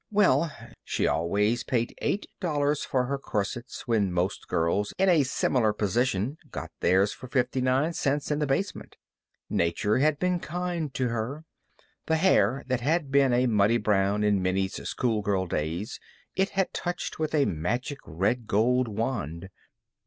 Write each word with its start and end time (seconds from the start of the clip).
Well, 0.09 0.51
she 0.83 1.05
always 1.05 1.63
paid 1.63 1.93
eight 2.01 2.25
dollars 2.39 2.83
for 2.83 3.05
her 3.05 3.19
corsets 3.19 3.87
when 3.87 4.11
most 4.11 4.47
girls 4.47 4.95
in 4.97 5.09
a 5.09 5.21
similar 5.21 5.73
position 5.73 6.39
got 6.49 6.71
theirs 6.79 7.13
for 7.13 7.27
fifty 7.27 7.61
nine 7.61 7.93
cents 7.93 8.31
in 8.31 8.39
the 8.39 8.47
basement. 8.47 8.95
Nature 9.47 9.99
had 9.99 10.17
been 10.17 10.39
kind 10.39 10.91
to 10.95 11.09
her. 11.09 11.45
The 12.07 12.15
hair 12.17 12.63
that 12.65 12.81
had 12.81 13.11
been 13.11 13.31
a 13.31 13.45
muddy 13.45 13.77
brown 13.77 14.23
in 14.23 14.41
Minnie's 14.41 14.81
schoolgirl 14.89 15.45
days 15.45 15.99
it 16.35 16.49
had 16.49 16.73
touched 16.73 17.19
with 17.19 17.35
a 17.35 17.45
magic 17.45 17.99
red 18.03 18.47
gold 18.47 18.87
wand. 18.87 19.49